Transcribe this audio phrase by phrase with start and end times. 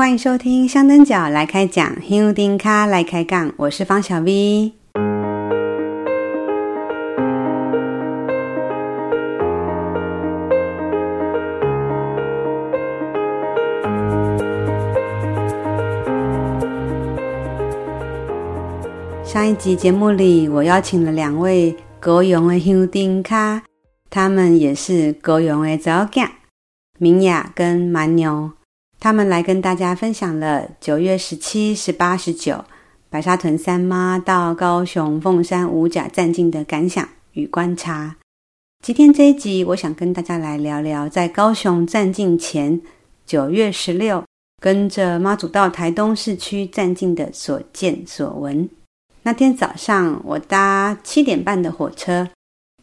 [0.00, 4.72] 欢迎收听香灯脚来开讲，香灯脚来开杠，我是方小 V。
[19.22, 23.60] 上一集节目里，我邀请了两位高雄的香灯脚，
[24.08, 26.26] 他们也是高雄的查某囝，
[26.96, 28.50] 明雅跟蛮牛。
[29.00, 32.62] 他们来跟大家分享了九月十七、十八、十九
[33.08, 38.16] 白沙屯三妈到高雄凤山五甲站境的感想与观察。
[38.84, 42.78] 今天这一集，我想跟大家来聊聊在高雄站境前
[43.24, 44.22] 九月十六
[44.60, 48.68] 跟着妈祖到台东市区站境的所见所闻。
[49.22, 52.28] 那天早上，我搭七点半的火车，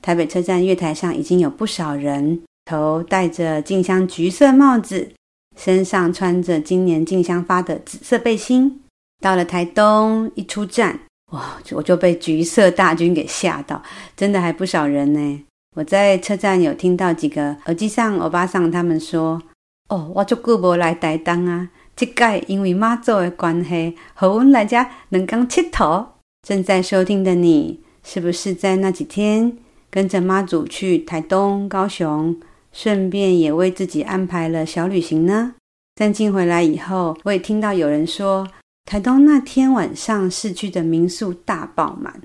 [0.02, 5.12] 台北车站月台上已经有不少人，头戴着进香橘色帽子，
[5.58, 8.82] 身上穿着今年进香发的紫色背心。
[9.20, 10.98] 到了台东，一出站，
[11.32, 13.82] 哇，我就被橘色大军给吓到，
[14.16, 15.44] 真的还不少人呢。
[15.76, 19.42] 我在车站有听到几个耳机上欧巴桑他们说
[19.90, 26.06] ：“哦，我就久没来台东啊，这届因为妈祖的关系，和我来家能刚佚佗。”
[26.48, 29.58] 正在收听的你，是不是在那几天
[29.90, 32.36] 跟着妈祖去台东、高雄，
[32.78, 35.56] 顺便也为自己安排了小旅行呢？
[35.96, 38.48] 站境回来以后，我也听到有人说，
[38.86, 42.22] 台东那天晚上市区的民宿大爆满，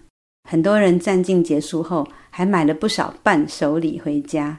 [0.47, 4.59] 很多人站境结束后还买了不少伴手礼回家。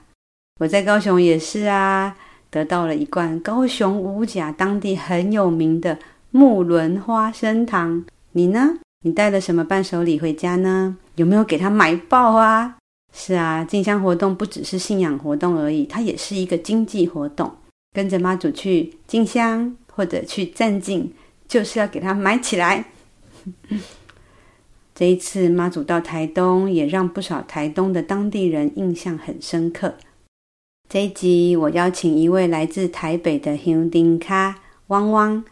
[0.60, 2.18] 我在高雄也是啊，
[2.50, 6.00] 得到了一罐高雄五甲当地很有名的
[6.32, 8.04] 木伦花生糖。
[8.32, 8.80] 你呢？
[9.06, 10.98] 你带了什么伴手礼回家呢？
[11.18, 12.78] 有没有给他买爆啊？
[13.14, 17.50] 是啊，进香活动不只是信仰活动而已，它也是一个经济活动。
[17.96, 21.14] 跟着妈祖去进香或者去站境，
[21.48, 22.86] 就是要给他买起来。
[24.96, 29.94] 这一次妈祖到台东，也让不少台东的当地人印象很深刻。
[30.90, 34.56] 这一集我邀请一位来自台北的香灯脚
[34.88, 35.44] 汪汪，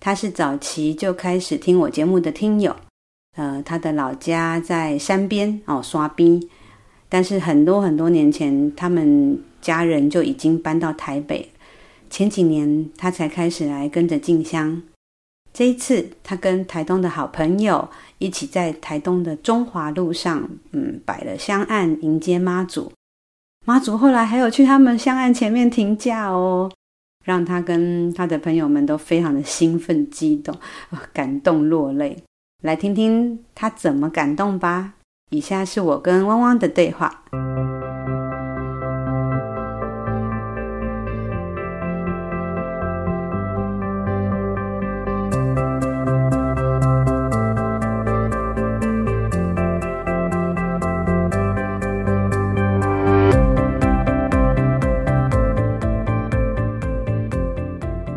[0.00, 2.74] 他是早期就开始听我节目的听友。
[3.36, 6.48] 呃，他的老家在山边哦，刷冰，
[7.16, 11.50] 但是很多很多年前，他们家人就已经搬到台北。
[12.10, 14.82] 前几年他才开始来跟着进香。
[15.50, 17.88] 这一次，他跟台东的好朋友
[18.18, 22.92] 一起在台东的中华路上，嗯，摆了香案迎接妈祖。
[23.64, 26.70] 妈祖后来还有去他们香案前面停驾哦，
[27.24, 30.54] 让他跟他的朋友们都非常的兴奋激动，
[31.14, 32.22] 感动落泪。
[32.62, 34.92] 来听听他怎么感动吧。
[35.30, 37.24] 以下是我跟汪汪的对话。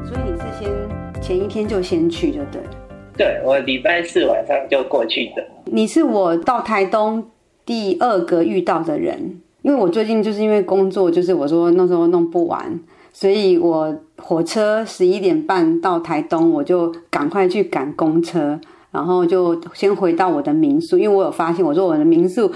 [0.05, 2.78] 所以你是先前一天就先去就对了。
[3.19, 5.46] 对，我礼拜四晚上就过去的。
[5.66, 7.22] 你是我到台东
[7.66, 12.80] 第二个遇到的人，因为我最近就是因为工作，就是我说那时候弄不完，
[13.12, 18.57] 所以我火车十一点半到台东，我就赶快去赶公车，
[18.91, 22.50] 然后就先回到我的民宿，因为我有发现，我说我的民宿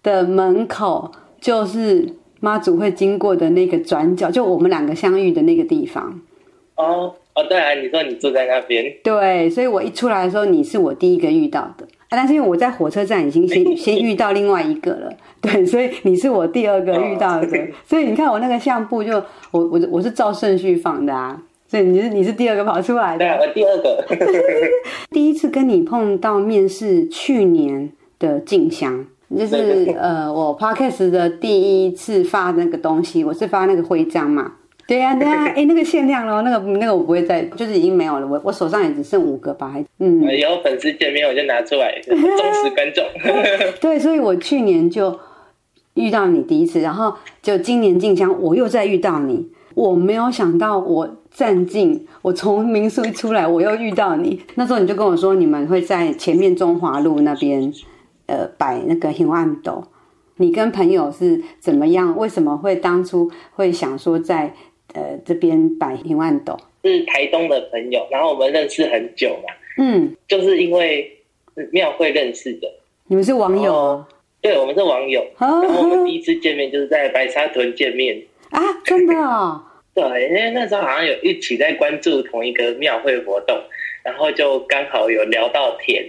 [0.00, 1.10] 的门口
[1.40, 2.08] 就是
[2.38, 6.20] 妈祖会经过的那个转角，就我们两个相遇的那个地方。
[6.76, 7.14] 哦。
[7.34, 12.10] 哦，对啊，你说你住在那边，对，所以我一出来的时候，你是我第一个遇到的啊。
[12.10, 17.46] 但是因为我在火车站已经先 先遇到另外一个了，对，所以你是我第二个遇到的。
[17.58, 19.14] 哦、所以你看我那个相簿就
[19.50, 21.42] 我我我是照顺序放的啊。
[21.66, 24.04] 所以你是你是第二个跑出来的，对，我第二个。
[25.10, 27.90] 第一次跟你碰到面是去年
[28.20, 29.04] 的静香，
[29.36, 34.52] 就是呃我 Podcast 的第一次发那个东西，我是发那个徽章嘛。
[34.86, 38.26] 对呀、啊， 对呀、啊，哎，那个限量咯，那个那个我不会再，就是已经没有了。
[38.26, 40.22] 我我手上也只剩五个吧，还嗯。
[40.36, 43.04] 以后粉丝见面我就拿出来，忠实观众。
[43.80, 45.18] 对，所以我去年就
[45.94, 49.50] 遇到你第一次，然后就今年进香我又再遇到你。
[49.74, 54.40] 我没有想到我站进，我从民宿一出来我又遇到你。
[54.54, 57.72] 那时候你就跟我说，你们会在前面中华路那边，
[58.26, 59.82] 呃，摆那个香案斗。
[60.36, 62.16] 你跟朋友是怎么样？
[62.16, 64.52] 为什么会当初会想说在？
[64.94, 71.18] 呃，这边摆香案斗是台东的朋友，然后我们认识很久嘛，嗯，就是因为
[71.70, 72.68] 庙会认识的。
[73.06, 73.72] 你们是网友？
[73.72, 74.06] 哦？
[74.40, 75.26] 对，我们是网友。
[75.38, 79.62] 然后我们第一次见面就是在白沙屯见面 啊，真的哦。
[79.94, 83.56] 对，因为那时候好像有一起在关注同一个庙会活动，
[84.02, 86.04] 然后就刚好有聊到天，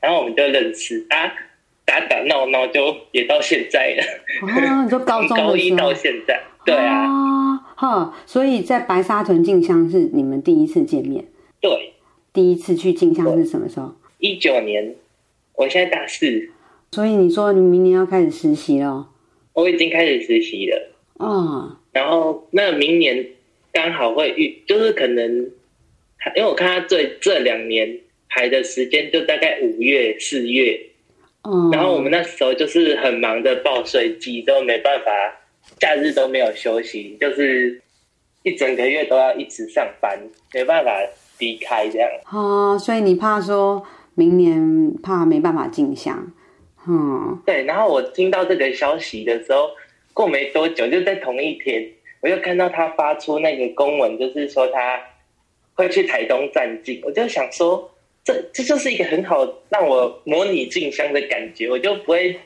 [0.00, 1.32] 然后我们就认识啊，
[1.84, 4.04] 打打闹闹就也到现在了。
[4.42, 7.06] 哦，你说高中 高一到现在，对啊。
[7.80, 11.24] 哈、哦，所以在白沙屯进香是你们第一次见面。
[11.62, 11.94] 对，
[12.30, 13.94] 第一次去进香是什么时候？
[14.18, 14.94] 一九年，
[15.54, 16.50] 我现在大四。
[16.92, 19.08] 所以你说你明年要开始实习了？
[19.54, 20.92] 我已经开始实习了。
[21.14, 21.78] 哦。
[21.92, 23.26] 然后那明年
[23.72, 25.26] 刚好会遇，就是可能，
[26.36, 30.78] 因为我看他这这两年排的时间就大概五月、四月。
[31.44, 31.70] 哦。
[31.72, 35.10] 然后我们那时候就是很忙的报税季，都没办法，
[35.78, 37.82] 假日都没有休息，就是
[38.42, 40.18] 一整个月都要一直上班，
[40.52, 40.90] 没办法
[41.38, 42.08] 离开这样。
[42.32, 46.32] 哦，所以你怕说明年怕没办法进香。
[46.88, 47.64] 嗯，对。
[47.64, 49.70] 然后我听到这个消息的时候。
[50.12, 51.88] 过没多久，就在同一天，
[52.20, 55.00] 我又看到他发出那个公文，就是说他
[55.74, 57.00] 会去台东站进。
[57.04, 57.88] 我就想说，
[58.24, 62.38] 这这就是一个很好让我模拟进香的感觉，我就不会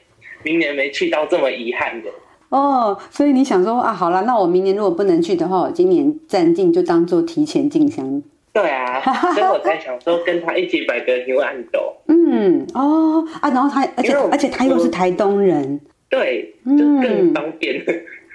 [0.43, 2.11] 明年没去到这么遗憾的。
[2.55, 8.23] 哦，所以你想说啊，好了，那我明年如果不能去的话，我今年暂定就当做提前进香。
[8.53, 9.01] 对啊，
[9.35, 11.81] 所以我才想说跟他一起摆个牛安斗。
[12.07, 15.81] 嗯，哦啊，然后他而且而且他又是台东人。
[16.09, 17.83] 对，就更方便。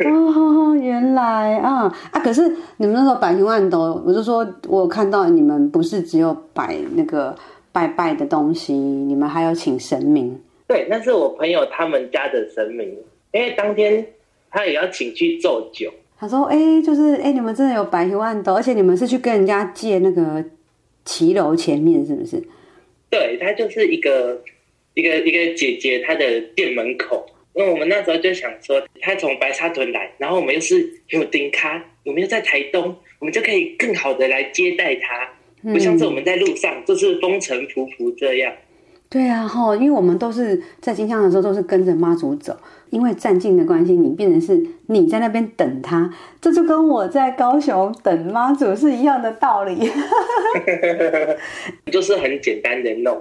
[0.03, 2.19] 嗯、哦，原来啊啊！
[2.19, 2.41] 可是
[2.77, 7.33] 你们那时候摆牛案斗，我就说，我看到你们不是只有摆那个
[7.71, 10.37] 拜拜的东西，你们还有请神明。
[10.67, 12.93] 对，那是我朋友他们家的神明，
[13.31, 14.05] 因为当天
[14.49, 15.91] 他也要请去做酒。
[16.17, 20.43] 他说：“哎、欸，就是哎、欸，你们真的有摆香案斗，而且你们是去跟人家借那个
[21.05, 22.43] 骑楼前面，是不是？”
[23.09, 24.41] 对，他就是一个
[24.93, 27.25] 一个一个姐姐，她的店门口。
[27.53, 35.27] 那我们那时候就想说，他从白沙屯来，然后我们又是有丁卡，我们又在台东，我们就可以更好的来接待他，
[35.63, 38.53] 不像是我们在路上就是风尘仆仆这样。
[39.09, 42.55] 对啊，哈，因为我们都是在金乡的时候都是跟着妈祖走，
[42.89, 46.09] 因为站近的关系，你变成是你在那边等他，
[46.41, 49.91] 这就跟我在高雄等妈祖是一样的道理。
[51.91, 53.17] 就是很简单的弄。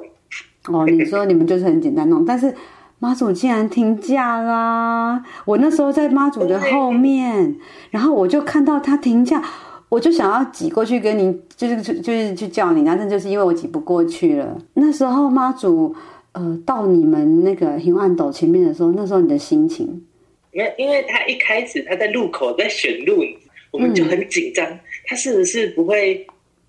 [0.69, 2.55] 哦，你说你们就是很简单弄，但是。
[3.01, 5.23] 妈祖竟然停驾啦！
[5.45, 7.55] 我那时候在妈祖的后面，
[7.93, 9.41] 然后我就看到他停驾，
[9.89, 14.59] 我就想要挤过去跟你，就是就是去叫你，但是就是因为我挤不过去了。
[14.75, 15.95] 那时候妈祖
[16.39, 20.07] 呃到你们那个香案斗前面的时候，那时候你的心情？
[20.53, 23.25] 因为因为他一开始他在路口在选路，
[23.73, 26.25] 我们就很紧张，嗯、他是不是不会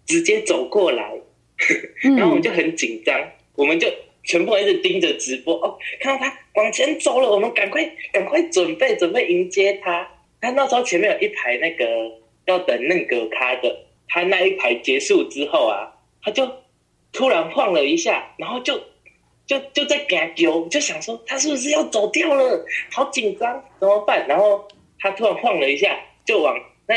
[0.06, 1.14] 直接走过来？
[2.02, 3.16] 然后我们就很紧张，
[3.56, 3.88] 我们就。
[4.22, 10.08] 全部一直盯着直播哦，看到他往前走了，我们赶快赶快准备准备迎接他。
[10.42, 11.86] 他那时候前面有一排那个
[12.46, 13.76] 要等那个卡的，
[14.08, 15.90] 他那一排结束之后啊，
[16.22, 16.48] 他就
[17.12, 18.80] 突然晃了一下，然后就
[19.50, 22.64] 就就在给他丢，就想说他是不是要走掉了？
[22.92, 24.28] 好紧张，怎么办？
[24.28, 24.68] 然后
[25.00, 26.56] 他突然晃了一下，就往
[26.88, 26.96] 那。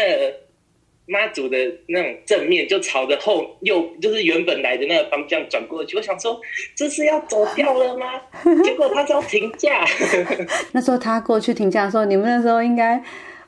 [1.04, 1.58] 妈祖的
[1.88, 5.96] 那种正面就朝着后右，就是原本来的那个方向转过去。
[5.96, 6.40] 我想说，
[6.76, 8.06] 这是要走掉了吗？
[8.62, 9.84] 结果他就要停驾。
[10.70, 13.02] 那时候他过去停驾的时候，你们那时候应该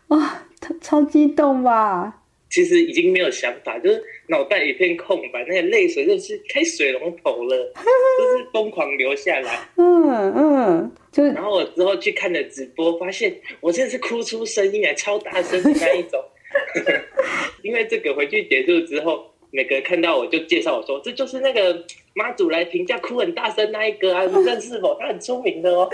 [0.09, 2.24] 哇，他超激动吧？
[2.55, 9.69] 其实已经没有想法，就是脑袋一片空白，那个泪水就是开水龙头了， 就是疯狂流下来。
[9.77, 16.23] 嗯嗯，就然后我之后去看了直播，发现我真的是哭出声音来，超大声的那一种。
[17.65, 21.85] 因为这个回去结束之后，每个人看到我就介绍我说，这就是那个
[22.15, 24.97] 妈祖来评价哭很大声那一个啊，你认识否？
[25.01, 25.91] 他很出名的哦。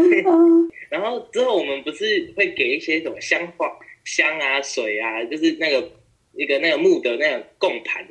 [0.90, 3.66] 然后之后我们不是会给一些什么香花、
[4.08, 5.90] 香啊、水啊，就是那个
[6.34, 8.06] 一个那个木的那个供盘。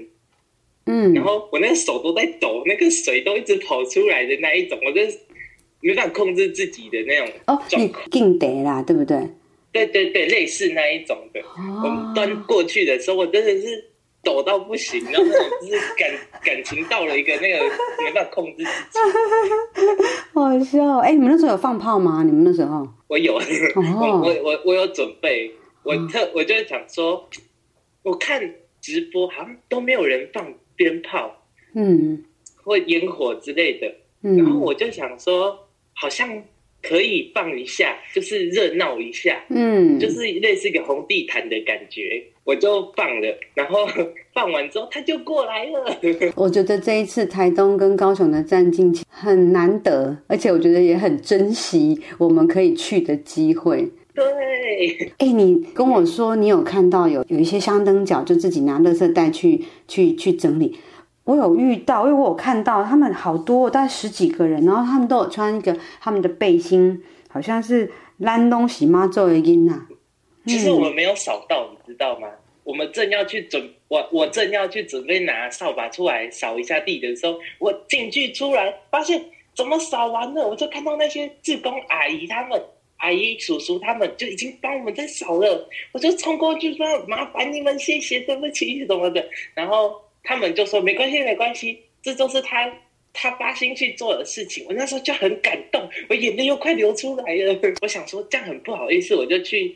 [0.85, 1.13] 嗯。
[1.13, 5.01] 然后我那个手都在抖，那个水都一直跑出来的那一种，我就
[5.81, 9.17] 没办法控制自己的那种哦，你敬得啦，对不对？
[9.71, 13.85] 对对对，类似那一种的，哦、我们端过去的时候，我真的是
[14.23, 16.09] 抖到不行，然后那种就是感
[16.43, 17.59] 感情到了一个那个
[18.03, 18.99] 没办法控制自己，
[20.33, 20.97] 好笑。
[20.99, 22.23] 哎，你们那时候有放炮吗？
[22.25, 22.87] 你们那时候？
[23.07, 23.41] 我有，哦、
[24.01, 25.51] 我我我我有准备，
[25.87, 27.29] 我特、哦、我就想说，
[28.03, 32.23] 我看直播好像都没有人放鞭炮，嗯，
[32.63, 36.43] 或烟火之类的，嗯、然后我就想说，好像。
[36.79, 43.37] 可以放一下，就是热闹一下，嗯，就是类似一个红地毯的感觉，我就放了。
[43.55, 43.85] 然后
[44.31, 45.99] 放完之后，他就过来了。
[46.37, 53.89] 我觉得这一次台东跟高雄的战进很难得，而且我觉得也很珍惜我们可以去的机会。
[54.17, 55.13] 对，对。
[55.19, 60.79] 哎，你跟我说你有看到有有一些香灯脚就自己拿垃圾袋去去去整理。
[61.25, 69.85] 我有遇到，因为我有看到他们好多，大概十几个人，然后他们都有穿一个他们的背心，好像是烂东西妈做的音呐。
[70.45, 72.27] 其实我们没有扫到，你知道吗？
[72.63, 79.21] 我们正要去准，我我正要去准备拿扫把出来扫一下地的时候，我进去出来发现
[79.55, 82.61] 怎么扫完了，我就看到那些志工阿姨他们、
[82.97, 90.01] 阿姨叔叔他们就已经帮我们在扫了，我就冲过去说麻烦你们，谢谢，对不起什么的，然后。
[90.29, 92.69] 他们就说没关系，没关系，这都是他
[93.13, 94.65] 他发心去做的事情。
[94.67, 97.57] 我那时候就很感动，我眼泪又快流出来了。
[97.81, 99.73] 我想说这样很不好意思，我就去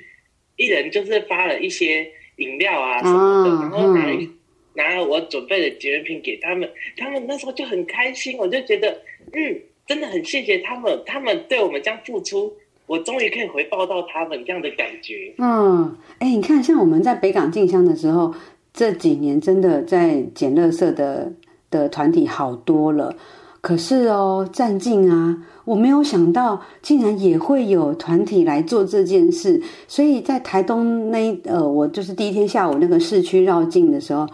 [0.57, 4.27] 一人就是发了一些饮料啊什么的，然后拿
[4.73, 6.69] 拿了我准备的纪念品给他们。
[6.97, 9.01] 他们那时候就很开心，我就觉得
[9.31, 12.53] 嗯，真的很谢谢他们，他们对我们这样付出，
[12.91, 15.33] 我终于可以回报到他们这样的感觉。
[15.37, 18.33] 嗯，哎，你看，像我们在北港进香的时候。
[18.73, 21.29] 这几年真的在捡垃圾的
[21.69, 23.13] 的团体好多了，
[23.59, 29.61] 可是哦，站静啊，我没有想到竟然也会有团体来做这件事。
[29.89, 34.25] 所以在台东那呃，我就是第一天下午那个市区绕境的时候，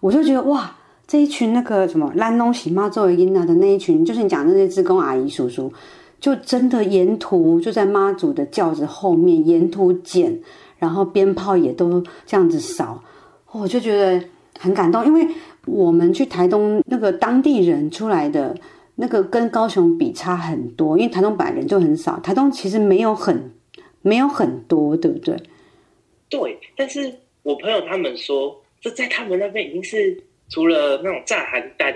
[0.00, 0.74] 我就觉得哇，
[1.06, 5.72] 这一群那个什么兰东喜妈作为英娜的那一群，就是你讲的那些志工阿姨叔叔，
[6.20, 10.40] 就真的沿途就在妈祖的轿子后面沿途捡，
[10.78, 13.02] 然后鞭炮也都这样子扫。
[13.52, 14.24] 我就觉得
[14.58, 15.26] 很感动，因为
[15.66, 18.56] 我们去台东那个当地人出来的
[18.96, 23.52] 那个跟高雄比差很多，因为台东本来人就很少，台东其实没有很
[24.02, 25.36] 没有很多，对不对？
[26.28, 31.94] 对，但是我朋友他们说，这在他们那边已经是除了那种炸寒单。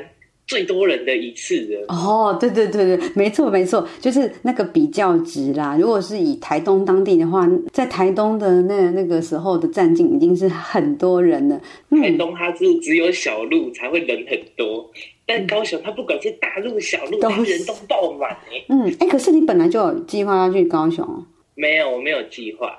[0.49, 5.76] 最多人的一次的哦，对对对对，没错没错，就是那个比较值啦。
[5.78, 11.61] 如果是以台东当地的话，在台东的那那个时候的站境已经是很多人了。
[11.90, 14.90] 嗯、台东它是只有小路才会人很多，
[15.26, 18.35] 但高雄它不管是大路小路，都人都爆满。
[18.69, 21.07] 嗯，哎，可是你本来就有计划要去高雄？
[21.55, 22.73] 没有，我没有计划。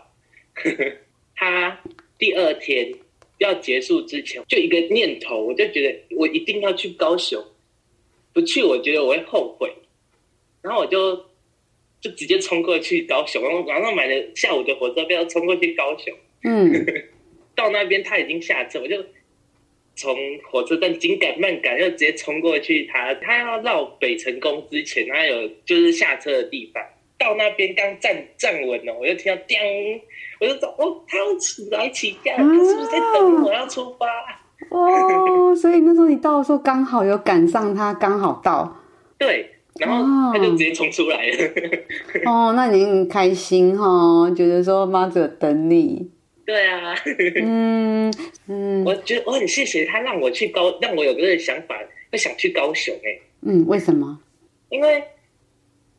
[1.38, 1.79] 他
[2.17, 2.91] 第二天
[3.38, 7.39] 要结束之前，就一个念头，我就觉得我一定要去高雄。
[8.33, 9.74] 不去，我觉得我会后悔。
[10.62, 11.15] 然后我就
[12.01, 16.13] 就直接冲过去高雄，然后晚上买了下午的火车票，冲过去高雄。
[16.43, 16.86] 嗯，
[17.55, 19.03] 到那边他已经下车，我就
[19.95, 20.15] 从
[20.50, 23.13] 火车站紧赶慢赶，又直接冲过去他。
[23.15, 26.83] 他他要绕北成功之前，他有就是下车的地方。
[27.17, 29.57] 到那边刚站站稳了，我就听到叮，
[30.39, 34.07] 我就说哦，他要起来起驾，他是不是在等我要出发？
[34.69, 38.77] 哦，所以那时候你到的时候刚好有赶上他，刚好到。
[39.17, 39.49] 对，
[39.79, 41.51] 然后他就直接冲出来了。
[42.25, 46.09] 哦，那你很开心哈，觉得说妈祖等你。
[46.45, 46.95] 对啊，
[47.41, 48.13] 嗯
[48.47, 51.75] 嗯，我觉得我很谢谢他，让我去高，让我有这个想法，
[52.11, 53.19] 会想去高雄哎。
[53.41, 54.19] 嗯，为什么？
[54.69, 55.03] 因为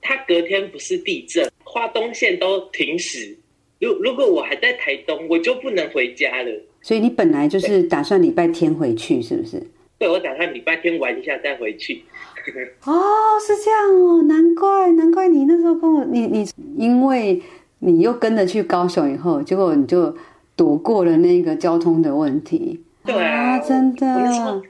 [0.00, 3.36] 他隔天不是地震，花东线都停驶。
[3.80, 6.50] 如如果我还在台东，我就不能回家了。
[6.82, 9.62] 所以你本来就是打算礼拜天回去，是不是？
[9.98, 12.02] 对，我打算礼拜天玩一下再回去。
[12.84, 12.92] 哦，
[13.40, 16.46] 是这样哦，难怪难怪你那时候跟我，你你
[16.76, 17.42] 因为
[17.80, 20.14] 你又跟着去高雄以后，结果你就
[20.56, 22.80] 躲过了那个交通的问题。
[23.04, 24.06] 对啊，啊真的，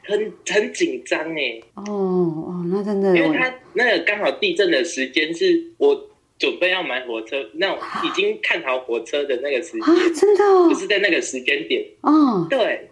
[0.04, 1.60] 很很紧张哎。
[1.74, 6.09] 哦哦，那真的，因为他那个刚好地震的时间是我。
[6.40, 11.84] 准备要买火车，那种已经看好火车的那个时间啊，真的、哦，就是在那个时间点。
[12.00, 12.90] 哦，对，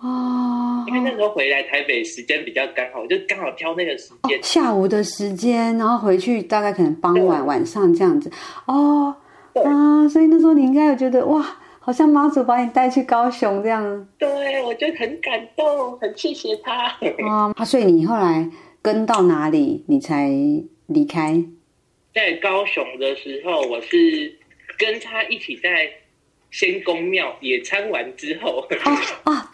[0.00, 8.30] 哦，因为那时候回来台北时间比较刚好，就刚好挑那个时间、哦，下午的时间，然后回去大概可能傍晚晚上这样子，
[8.66, 9.16] 哦，
[9.64, 11.42] 啊，所以那时候你应该有觉得哇，
[11.80, 16.88] 好像妈祖把你带去高雄这样，对，我觉得很感动，很谢谢他，
[17.26, 18.50] 啊、哦，所以你后来
[18.82, 20.28] 跟到哪里，你才
[20.88, 21.42] 离开？
[22.14, 24.34] 在高雄的时候，我是
[24.78, 25.90] 跟他一起在
[26.50, 28.66] 仙公庙野餐完之后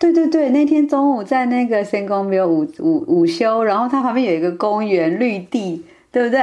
[0.01, 6.41] 对对对，那天中午在那个仙公庙午午午休，然后它旁边有一个公园绿地，对不对？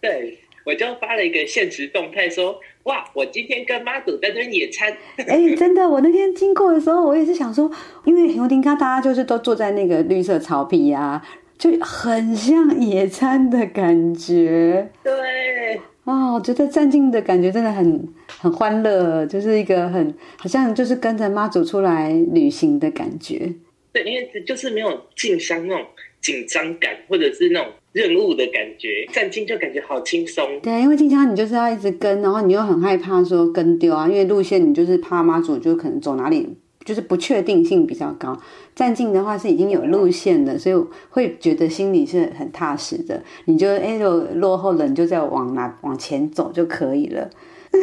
[0.00, 4.96] 对，我就发了一个现实动态说：“哇，我今天跟妈祖在这野餐。
[5.28, 7.70] ”哎，真的，我那天经过的时候，我也是想说，
[8.04, 11.28] 因为牛丁咖大家就是都坐在那个绿色草皮呀、啊。
[11.58, 18.06] 就很像野餐的感觉，对，啊、哦，我觉得站静的感觉真的很
[18.38, 23.52] 很欢乐，就是一个很好像就是跟着妈祖出来旅行的感觉。
[23.92, 25.86] 对，因为就是没有进香那种
[26.20, 30.60] 紧张感，或者是那种任务的感觉，站进就感觉好轻松。
[30.60, 36.46] 对，因为进香你就是要一直跟，然后你又很害怕说跟丢啊，因为路线你就是怕妈祖就可能走哪里，
[36.86, 38.40] 就是不确定性比较高。
[38.74, 43.22] 站进的话是已经有路线的，所以会觉得心里是很踏实的。
[43.44, 47.28] 你就哎，如果落后了，你就再往哪往前走就可以了。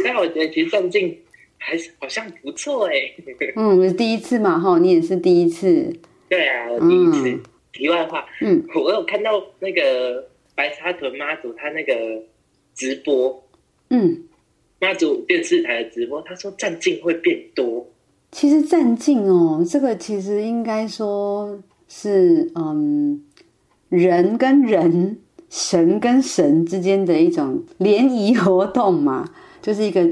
[0.04, 1.20] 但我觉得其实站进
[1.60, 2.94] 还是好像不错哎。
[3.56, 5.94] 嗯，第一次嘛，哈，你也是第一次。
[6.28, 7.30] 对啊，我第一次。
[7.30, 7.44] 嗯
[7.74, 12.22] 题外话，嗯，我有看到那个白沙屯妈祖他那个
[12.76, 13.44] 直播，
[13.90, 14.26] 嗯，
[14.80, 17.92] 妈祖电视台的直播，他说站进会变多。
[18.34, 23.22] 其实站进哦，这个其实应该说是嗯，
[23.90, 29.30] 人跟人、神跟神之间的一种联谊活动嘛。
[29.62, 30.06] 就是一个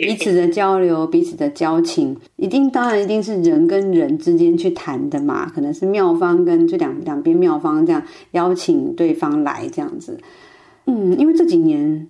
[0.00, 10.18] 彼此的交流，彼此的交情，一定当然一定是人跟人之间去谈的嘛，可能是妙方跟就两两边妙方这样邀请对方来这样子，
[10.86, 12.08] 嗯，因为这几年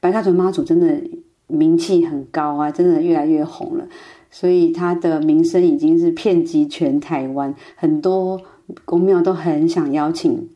[0.00, 1.00] 白沙屯妈祖真的
[1.46, 3.86] 名气很高啊，真的越来越红了，
[4.30, 8.40] 所以他的名声已经是遍及全台湾，很多
[8.84, 10.48] 宫庙都很想邀请。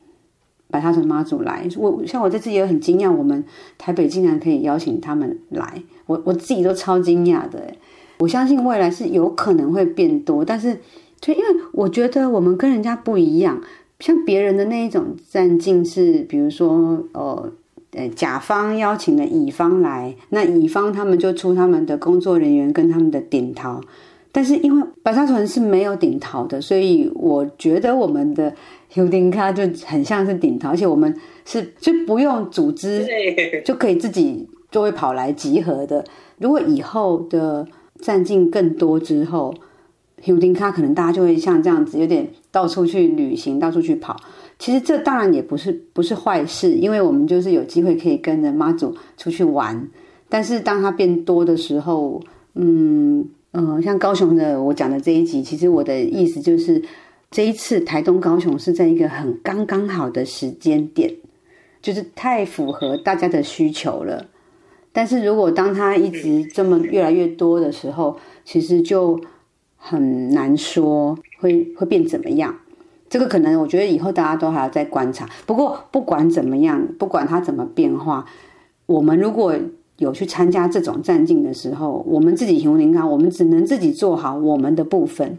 [0.70, 3.44] 白沙屯妈祖来，我像我这次也很惊讶，我们
[3.76, 7.74] 台北竟然可以邀请他们来，我我自己都超惊讶的。
[8.20, 10.78] 我相信未来是有可能会变多，但是
[11.20, 13.60] 就因为我觉得我们跟人家不一样，
[14.00, 17.52] 像别人的那一种站境是，比如说呃
[17.92, 23.80] 呃甲方邀请了乙方来，那乙方他们就出他们的工作人员跟他们的顶头，
[24.30, 28.54] 但是因为白沙屯是没有顶头的，所以我觉得我们的。
[28.94, 33.08] 香灯脚就很像是顶头，而且我们是就不用组织
[33.64, 36.04] 就可以自己就会跑来集合的。
[36.36, 37.66] 如果以后的
[38.02, 39.54] 站进更多之后，
[40.22, 44.16] 香灯脚可能大家就会像这样子，有点到处去旅行，到处去跑。
[44.58, 49.88] 其实这当然也不是不是坏事，因为我们就是有机会可以跟着妈祖出去玩。
[50.28, 52.22] 但是当它变多的时候，
[52.54, 56.82] 嗯嗯、像高雄的我讲的这一集，其实我的意思就是。
[57.34, 61.14] 这一次台东高雄是在一个很刚刚好的时间点，
[61.80, 64.26] 就是太符合大家的需求了。
[64.92, 69.18] 但是如果当它一直这么越来越多的时候，其实就
[69.84, 72.54] 很难说会会变怎么样。
[73.10, 75.28] 这个可能我觉得以后大家都还要再观察。
[75.44, 78.24] 不过不管怎么样，不管它怎么变化，
[78.86, 79.54] 我们如果
[79.98, 85.36] 有去参加这种战境的时候，我们自己行灵康，我们只能自己做好我们的部分。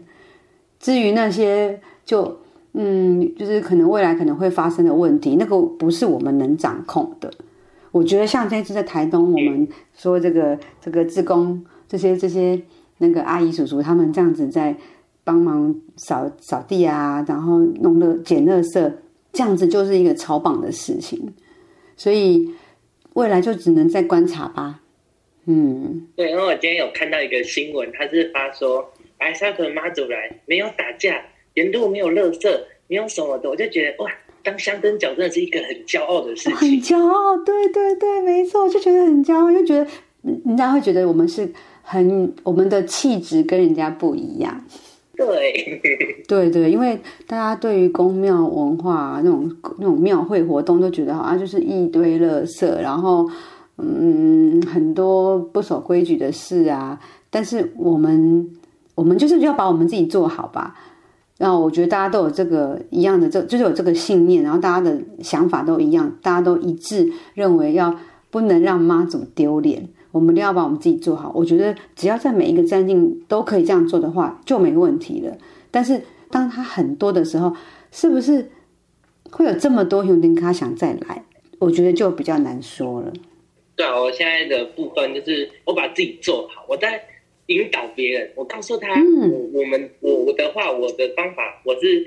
[0.78, 2.38] 至于那些就
[2.74, 7.30] 嗯，就是可能未来可能会发生的问题，那个不是我们能掌控的。
[7.90, 12.60] 我觉得像这次在台东，我们说这个这个自工这些这些
[12.98, 14.76] 那个阿姨叔叔他们这样子在
[15.22, 18.92] 帮忙扫扫地啊，然后弄乐捡垃圾，
[19.32, 21.34] 这样子就是一个超棒的事情。
[21.96, 22.50] 所以
[23.14, 24.80] 未来就只能再观察吧。
[25.46, 28.90] 嗯，对，因为我今天有看到一个新闻，他是发说。
[29.16, 31.22] 白沙屯妈祖来，没有打架，
[31.54, 32.50] 沿路没有垃圾，
[32.88, 34.10] 没有什么的，我就觉得哇，
[34.42, 36.56] 当香灯脚真的是一个很骄傲的事情。
[36.58, 39.86] 很骄傲，对对对，没错，就觉得很骄傲，就觉得
[40.44, 41.50] 人家会觉得我们是
[41.84, 44.60] 很我们的气质跟人家不一样。
[45.16, 45.80] 对，
[46.26, 53.30] 对对，因为大家对于宫庙文化、啊、那种那种庙会活动都觉得好像就是一堆垃圾，然后
[53.78, 56.98] 嗯，很多不守规矩的事啊，
[57.30, 58.50] 但是我们。
[58.96, 60.72] 我们就是要把我们自己做好吧，
[61.36, 67.92] 然后我觉得大家都有这个一样的，这就是有这个信念，然后大家的想法都一样，大家都一致认为要
[68.30, 71.32] 不能让妈祖丢脸，我们都要把我们自己做好。
[71.34, 75.36] 我觉得只要在每一个站境都可以这样做的话，就没问题了。
[75.72, 76.00] 但是
[76.30, 77.52] 当他很多的时候，
[77.90, 78.48] 是不是
[79.32, 81.24] 会有这么多香灯脚想再来？
[81.58, 83.12] 我觉得就比较难说了。
[83.74, 87.02] 对啊，我现在的部分就是我把自己做好，我在。
[87.48, 92.02] 引导别人，我告诉他，嗯、我我们我的话，我的方法，我是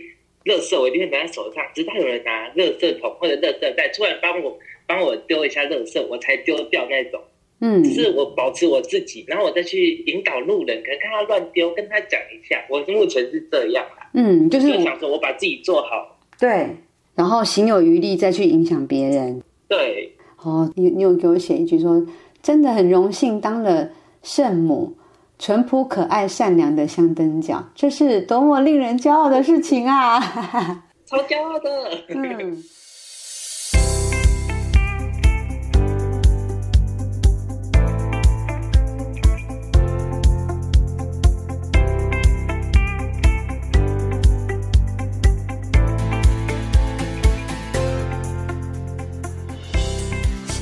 [0.46, 7.22] 乐色，我一定会拿在手上，直到有人拿乐色桶或者乐色袋出来帮我帮我丢一下乐色，我才丢掉那种。
[7.60, 12.64] 嗯，只是我保持我自己，然后我再去引导路人，可能看他乱丢，跟他讲一下。
[12.70, 14.10] 我目前是这样啦。
[14.14, 16.70] 嗯，就是就想说我把自己做好，对，
[17.16, 19.42] 然后行有余力再去影响别人。
[19.68, 22.06] 对，哦，你你有给我写一句说，
[22.42, 23.90] 真的很荣幸当了
[24.22, 24.96] 圣母。
[25.40, 30.20] 淳朴、可爱、善良的香灯脚，这是多么令人骄傲的事情啊！
[31.06, 31.70] 超骄傲的。
[32.08, 32.58] 嗯。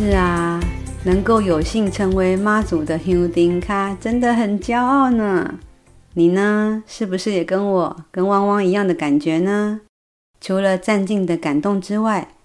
[0.08, 0.62] 是啊，
[1.04, 5.58] 能够有幸成为妈祖的香灯脚，真的很骄傲呢。
[6.14, 9.82] 你呢，是不是也跟我跟汪汪一样的感觉呢？
[10.40, 12.36] 除了赞境的感动之外，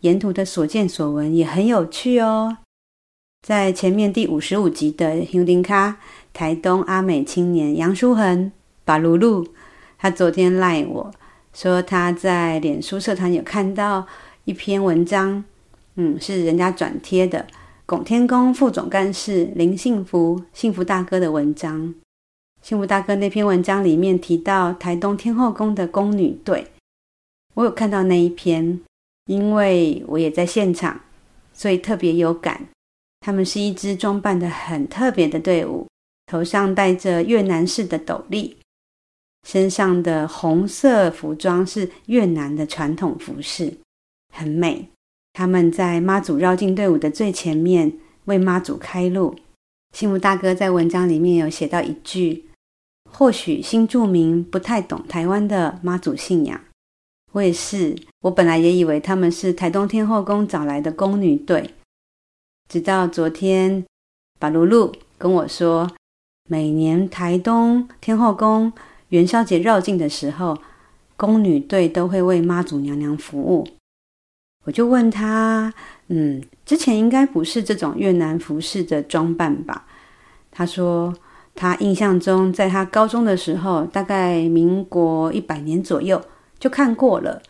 [0.00, 2.56] 沿途的所见所闻也很有趣哦。
[3.46, 5.96] 在前面第五十五集的香灯脚，
[6.32, 8.50] 台东阿美青年杨书恒、
[8.86, 9.46] 巴噜噜，
[9.98, 11.10] 他昨天赖我
[11.52, 14.06] 说他在脸书社团有看到
[14.46, 15.44] 一篇文章，
[15.96, 17.46] 嗯，是人家转贴的，
[17.84, 21.94] 拱天宫副总干事林幸福幸福大哥的文章。
[22.62, 26.66] 幸福大哥那篇文章里面提到台东天后宫的宫女队，
[27.54, 28.80] 我有看到那一篇，
[29.26, 31.00] 因为我也在现场，
[31.52, 32.68] 所以特别有感。
[33.20, 35.86] 他们是一支装扮的很特别的队伍，
[36.26, 38.56] 头上戴着越南式的斗笠，
[39.46, 43.76] 身上的红色服装是越南的传统服饰，
[44.32, 44.88] 很美。
[45.32, 47.92] 他们在妈祖绕境队伍的最前面，
[48.26, 49.34] 为妈祖开路。
[49.96, 52.46] 幸福大哥在文章里面有写到一句。
[53.10, 56.58] 或许新住民不太懂台湾的妈祖信仰，
[57.32, 57.94] 我也是。
[58.22, 61.74] 我本来也以为他们是台东天后宫找来的宫女队，
[62.70, 63.84] 直到昨天，
[64.38, 65.90] 巴噜噜跟我说，
[66.48, 68.72] 每年台东天后宫
[69.10, 70.56] 元宵节绕境的时候，
[71.18, 73.68] 宫女队都会为妈祖娘娘服务。
[74.64, 75.72] 我就问他，
[76.08, 79.86] 嗯，之前应该不是这种越南服饰的装扮吧？
[80.50, 81.14] 他说。
[81.54, 86.18] 他印象中，在他高中的时候，大概民国一百年左右
[86.58, 87.42] 就看过了。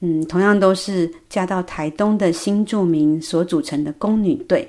[0.00, 4.68] 嗯，同样都是嫁到台东的新住民所组成的宫女队，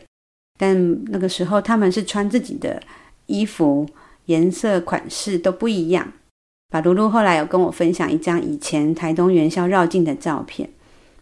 [0.59, 2.79] 但那个时候他们是穿自己的
[3.25, 3.83] 衣服，
[4.25, 6.13] 颜色款式都不一样。
[6.69, 10.69] 把噜噜后来有跟我分享一张以前台东元宵绕境的照片，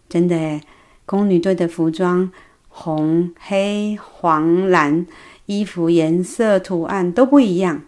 [0.09, 0.61] 真的诶，
[1.05, 2.31] 宫女队的服装
[2.67, 5.05] 红、黑、黄、蓝。
[5.45, 7.81] 衣服颜色、图案都不一样。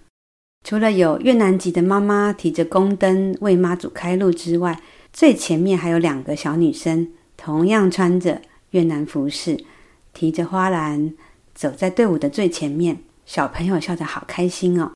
[0.65, 4.81] 除了有越南籍的妈妈提着宫灯为妈祖开路之外，
[5.13, 9.63] 最前面还有两个小女生，同样穿着越南服饰，
[10.11, 11.13] 提着花篮，
[11.53, 12.97] 走在队伍的最前面。
[13.27, 14.91] 小朋友笑得好开心哦。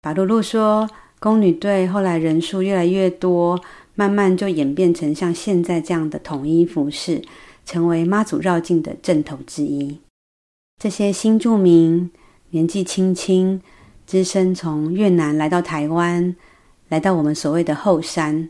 [0.00, 0.88] 巴噜噜说，
[1.20, 3.60] 宫女队后来人数越来越多，
[3.98, 7.20] 慢慢就演变成像现在这样的统一服饰，
[7.64, 9.98] 成为妈祖绕境的阵头之一。
[10.80, 12.08] 这些新住民
[12.50, 13.60] 年纪轻轻，
[14.06, 16.36] 只身从越南来到台湾，
[16.88, 18.48] 来到我们所谓的后山，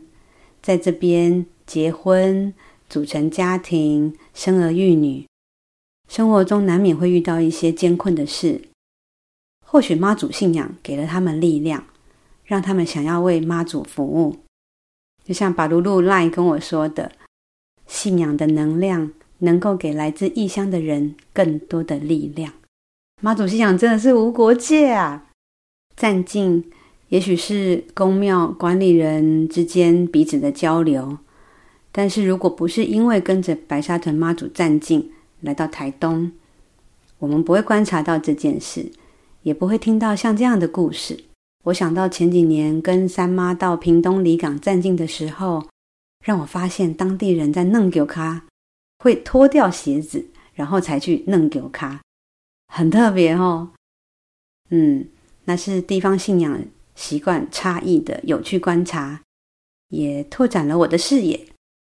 [0.61, 2.53] 在这边结婚、
[2.87, 5.25] 组成家庭、生儿育女，
[6.07, 8.61] 生活中难免会遇到一些艰困的事。
[9.65, 11.85] 或许妈祖信仰给了他们力量，
[12.45, 14.37] 让他们想要为妈祖服务。
[15.29, 17.11] 就像巴噜噜赖跟我说的，
[17.85, 19.11] 信仰的能量。
[19.41, 22.51] 能够给来自异乡的人更多的力量。
[23.21, 25.29] 妈祖信仰真的是无国界啊！
[25.95, 26.65] 赞境
[27.07, 31.19] 也许是宫庙管理人之间彼此的交流，
[31.93, 36.33] 但是如果不是因为跟着白沙屯妈祖赞境来到台东，
[37.19, 38.91] 我们不会观察到这件事，
[39.43, 41.23] 也不会听到像这样的故事。
[41.65, 45.67] 我想到前几年跟三妈到屏东里港站境的时候，
[46.25, 48.45] 让我发现当地人在弄丢卡。
[49.01, 52.01] 会脱掉鞋子，然后才去弄给我卡，
[52.67, 53.71] 很特别哦。
[54.71, 55.07] 嗯，
[55.45, 56.61] 那是地方信仰
[56.95, 59.21] 习惯差异的有趣观察，
[59.87, 61.47] 也拓展了我的视野。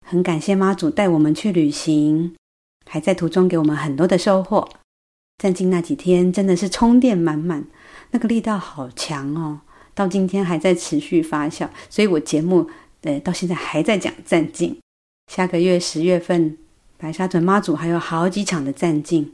[0.06, 2.36] 很感谢妈祖带我们去旅行，
[2.86, 4.70] 还在途中给我们很多的收获。
[5.40, 7.66] 站境那几天真的是充电满满，
[8.12, 9.60] 那个力道好强哦，
[9.94, 11.68] 到今天还在持续发酵。
[11.90, 12.70] 所以我节目
[13.02, 14.78] 呃到现在还在讲战境，
[15.32, 16.58] 下个月十月份。
[17.04, 19.32] 白沙屯妈祖还有好几场的战境，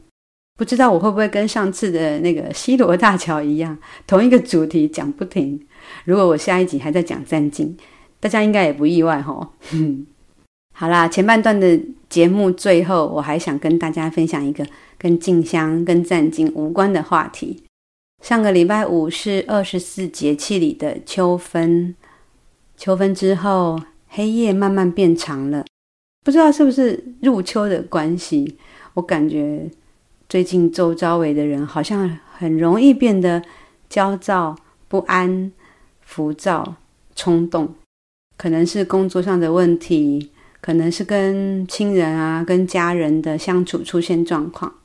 [0.55, 5.67] 不知道我会不会跟上次的那个西罗大桥一样，同一个主题讲不停。
[6.05, 7.75] 如果我下一集还在讲战境，
[8.21, 9.51] 大家应该也不意外吼。
[10.73, 14.65] 好啦，前半段的节目最后，我还想跟大家分享一个
[14.97, 17.65] 跟静香、跟战境无关的话题。
[18.23, 21.95] 上个礼拜五是二十四节气里的秋分，
[22.75, 25.65] 秋分之后，黑夜慢慢变长了。
[26.25, 28.57] 不知道是不是入秋的关系，
[28.95, 29.69] 我感觉
[30.27, 33.41] 最近周遭围的人好像很容易变得
[33.87, 34.57] 焦躁、
[34.89, 35.51] 不安、
[36.01, 36.75] 浮躁、
[37.15, 37.75] 冲动，
[38.35, 44.75] 可能是工作上的问题，可能是跟亲人啊、跟家人的相处出现状况。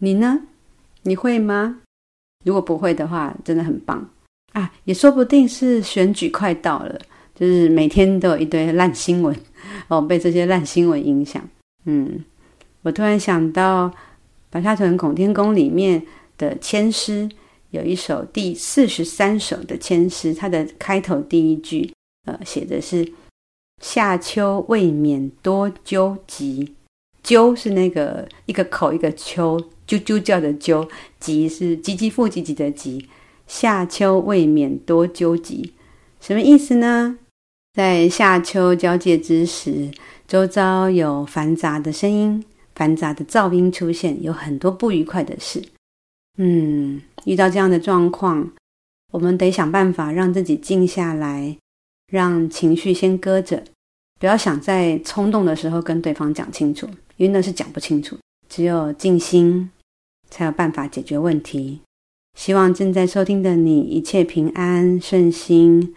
[0.00, 0.40] 你呢？
[1.02, 1.82] 你会吗？
[2.44, 4.08] 如果不会的话，真的很棒
[4.52, 4.72] 啊！
[4.84, 6.98] 也说不定是选举快到了。
[7.34, 9.36] 就是每天都有一堆烂新闻
[9.86, 11.40] 哦，被这些烂新闻影响。
[11.84, 12.24] 嗯，
[12.82, 13.92] 我突然想到
[14.50, 16.04] 白沙屯孔天宫里面
[16.36, 17.28] 的千诗，
[17.70, 21.92] 有一首第四十三首的千诗，它的开头第一句，
[22.26, 23.08] 呃，写的是
[23.80, 26.74] “夏秋未免多鸠集”，
[27.22, 30.86] 鸠是那个一个口一个秋，啾啾叫的啾，
[31.18, 33.08] 急是唧唧复唧唧的急。
[33.46, 35.72] 夏秋未免多鸠急，
[36.20, 37.18] 什么意思呢？
[37.72, 39.90] 在夏秋交界之时，
[40.26, 45.62] 周遭有繁杂的声音、繁杂的噪音出现，有很多不愉快的事。
[46.36, 48.50] 嗯，遇到这样的状况，
[49.12, 51.56] 我们得想办法让自己静下来，
[52.12, 53.64] 让情绪先搁着，
[54.20, 58.18] 不要想在冲动的时候跟对方讲清楚，因为那是讲不清楚。
[58.48, 59.70] 只有静心，
[60.30, 61.80] 才有办法解决问题。
[62.36, 65.94] 希望正在收听的你一切平安顺心。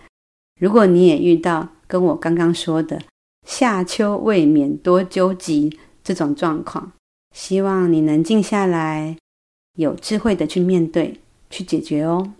[0.59, 3.01] 如果你也遇到跟我刚刚说的
[3.47, 6.91] “夏秋未免多鸠疾”这种状况，
[7.35, 9.17] 希望你能静下来。
[9.77, 11.17] 有智慧的去面对，
[11.49, 12.33] 去解决哦。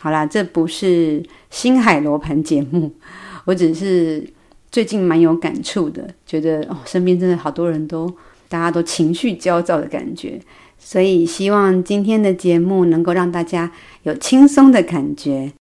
[0.00, 2.90] 好啦，这不是星海罗盘节目，
[3.44, 4.26] 我只是
[4.70, 8.08] 最近蛮有感触的，觉得哦，身边真的好多人都，
[8.48, 10.40] 大家都情绪焦躁的感觉，
[10.78, 13.72] 所以希望今天的节目能够让大家
[14.04, 15.52] 有轻松的感觉。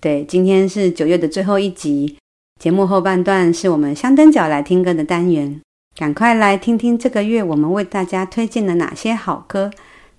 [0.00, 2.16] 对，今天是九月的最后一集，
[2.60, 5.60] 节目后半段是我们香灯角来听歌的单元，
[5.96, 9.70] 赶快来听听这个月我们为大家推荐了哪些好歌。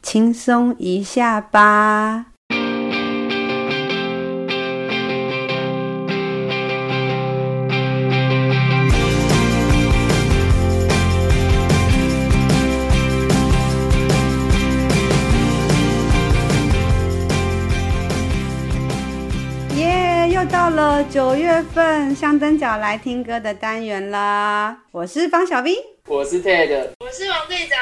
[0.02, 2.28] 轻松一下吧。
[20.78, 24.78] 了九月份香灯脚来听歌的单元啦！
[24.92, 25.76] 我是方小兵
[26.08, 27.80] 我是 Ted，我是王队长。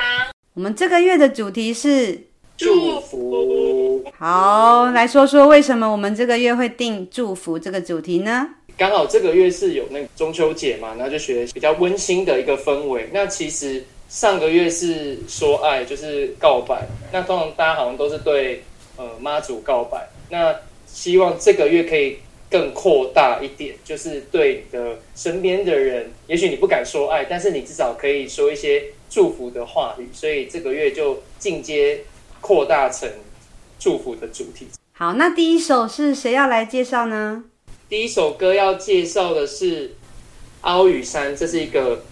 [0.54, 2.18] 我们这个月的主题是
[2.56, 4.02] 祝福。
[4.18, 8.48] 好，来说说为什么我们这个月会定祝福这个主题呢？
[8.78, 13.10] 刚好这个月是有那个中秋节嘛，然后就学比较温馨的一个氛围。
[13.12, 16.88] 那其实上个月是说爱，就是告白。
[17.12, 18.64] 那通常大家好像都是对
[18.96, 20.08] 呃妈祖告白。
[20.30, 20.56] 那
[20.88, 22.20] 希望这个月可以
[22.56, 28.86] 更扩大一点，就是对你的身边的人，也许你不敢说爱，但是你至少可以说一些。
[29.08, 32.04] 祝福的话语，所以这个月就进阶
[32.42, 33.08] 扩大成
[33.80, 34.68] 祝福的主题。
[34.92, 37.46] 好，那第一首是谁要来介绍呢？
[37.88, 39.96] 第一首歌要介绍的是
[40.62, 42.04] 凹雨山，这是一个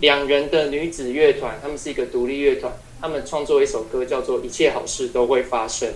[0.00, 5.88] 两人的女子乐团，他们是一个独立乐团，他们创作一首歌叫做《一切好事都会发生》。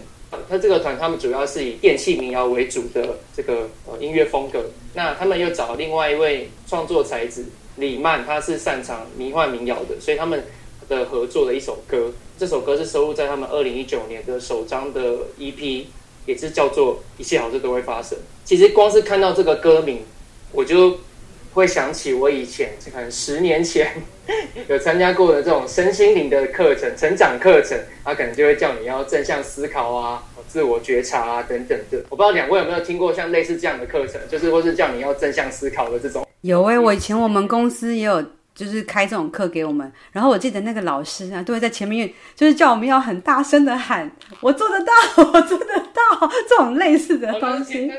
[0.49, 4.65] 他这个团，他们主要是以电气民谣为主的这个呃音乐风格。
[4.95, 7.47] 那他们又找另外一位创作才子。
[7.77, 10.45] 李曼，他是擅长迷幻民谣的，所以他们
[10.89, 15.85] 的合作的一首歌，这首歌是收录在他们二零一九年的首张的 EP，
[16.27, 18.19] 也是叫做《一切好事都会发生》。
[18.45, 20.01] 其实光是看到这个歌名，
[20.51, 20.99] 我就
[21.59, 23.93] 会想起我以前可能十年前
[24.69, 31.99] 有参加过的这种身心灵的课程、成长课程，他可能就会叫你要正向思考啊、自我觉察啊等等的。
[32.11, 36.27] 我不知道两位有没有听过像类似这样的课程，就是或是叫你要正向思考的这种。
[36.43, 38.23] 有哎、欸，我以前我们公司也有，
[38.55, 39.91] 就是开这种课给我们。
[40.13, 44.93] 然后我记得那个老师啊，都会在前面，就是叫我们要很大声的喊：“我做得到，
[45.33, 47.91] 我做得到。”这种类似的东西。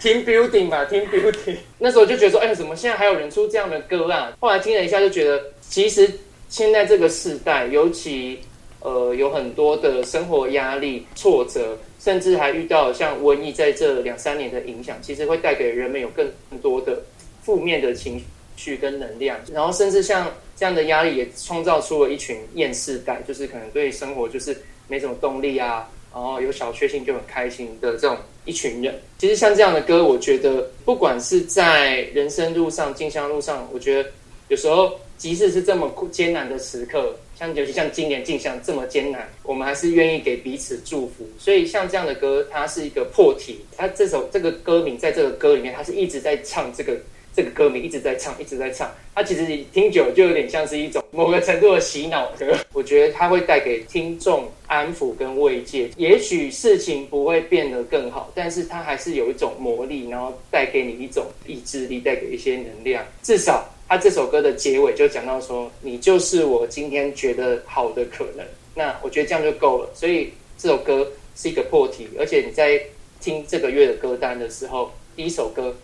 [0.00, 1.56] Team building 吧，Team building。
[1.78, 4.32] 那时候就觉得说，哎、欸，怎么现在还有人出这样的歌啊？
[4.40, 6.10] 后来听了一下，就觉得其实
[6.48, 8.38] 现在这个时代，尤其
[8.80, 16.26] 呃有很多的生活压力、挫折，甚至还遇到像瘟疫在这两三年的影响，其实会带给人们有更
[16.60, 17.02] 多的。
[17.44, 18.22] 负面的情
[18.54, 28.94] 绪跟能量，然后甚至像这样的压力，也创造出了一群厌世感，就是可能对生活就是没什么动力啊，然后有小确幸就很开心的这种一群人。
[29.18, 34.10] 其实像这样的歌，我觉得不管是在人生路上、进香路上，我觉得
[34.48, 41.26] 有时候即使是这么艰难的时刻，像尤其像今年进香这么艰难，我们还是愿意给彼此祝福。
[41.38, 43.60] 所以像这样的歌，它是一个破题。
[43.76, 46.96] 它这首这个歌名在这个歌里面，它是一直在唱这个。
[47.34, 48.90] 这个歌名一直在唱，一直在唱。
[49.14, 52.54] 它其实听久就有点像是一种某个程度的洗脑歌。
[52.72, 55.90] 我觉得它会带给听众安抚跟慰藉。
[55.96, 63.04] 也许事情不会变得更好，但是它还是有一种魔力，然后带给你一种意志力，带给一些能量。
[63.22, 69.90] 至少它这首歌的结尾就讲到说：“你就是我今天觉得好的可能。”那我觉得这样就够了。
[69.94, 72.80] 所以这首歌是一个破题，而且你在
[73.20, 75.74] 听这个月的歌单的时候，第一首歌。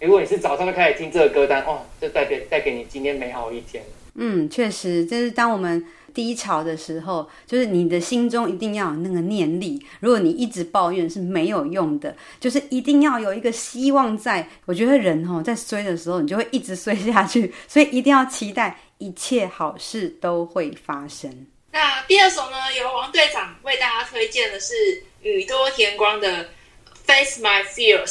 [0.00, 3.82] 如果你是早上就开始听这个歌单，哇，就带给带给你今天美好一天。
[4.14, 9.84] 嗯，确实，就是当我们低潮的时候，就是你的心中一定要有那个念力。
[10.00, 14.48] 如果你一直抱怨是没有用的，就是一定要有一个希望在。
[14.64, 21.30] 我觉得人哦，在衰的时候，你就会一直衰下去，所以一定要期待一切好事都会发生。
[21.72, 24.74] 那第二首呢，由王队长为大家推荐的是
[25.20, 26.44] 宇多田光的
[27.04, 28.06] 《Face My Fears》，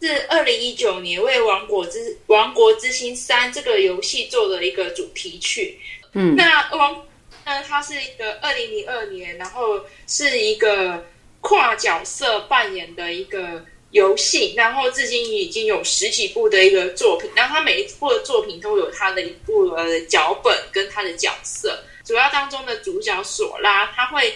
[0.00, 5.78] 是二零一九年为《王国之王国之心三》这个游戏做的一个主题曲。
[6.12, 7.06] 嗯，那王。
[7.42, 11.04] 那它是一个二零零二年，然后是一个
[11.40, 24.32] 跨角色扮演的一个游戏，然后至今已经有十几部的一个作品，然后它每一部的作品都有它的一部呃脚本跟它的角色，主要当中的主角索拉，他会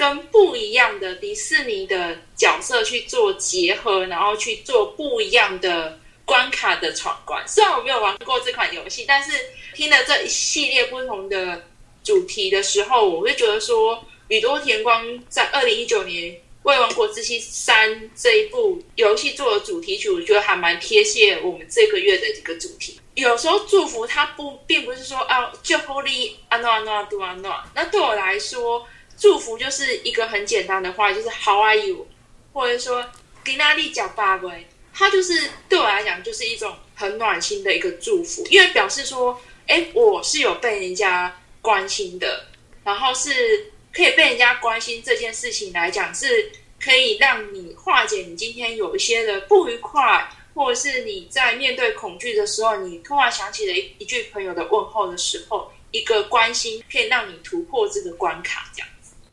[0.00, 7.46] 跟不一样的迪士尼的角色去做结合，然后去做不一样的关卡的闯关。
[7.46, 9.32] 虽然我没有玩过这款游戏，但是
[9.74, 11.66] 听了这一系列不同的。
[12.02, 22.98] 主题的时候，我会觉得说，宇多田光在二零一九年为《王国之心三》这一部游戏做的主题曲，我觉得还蛮贴切我们这个月的一个主题。
[23.16, 27.54] 有时候祝福它不并不是说啊，就 Holy 啊 no 啊 no 啊 do 啊 no。
[27.74, 28.86] 那对我来说，
[29.20, 32.08] 祝福就是一个很简单的话，就是 How are you，
[32.52, 33.06] 或者说
[33.44, 34.50] 给哪里讲爸爸，
[34.92, 41.32] 它就是对我来讲就是一种很暖心的一个祝福，因为表示说，哎，我是有被人家。
[41.62, 42.46] 关心的，
[42.82, 46.50] 然后是可以被人家关心这件事情来讲，是
[46.82, 58.88] 可以让你化解你今天有一些的不愉快，或者是你在面对恐惧的时候，你突然想起了一一句朋友的问候的时候，一个关心可以让你突破这个关卡，这样。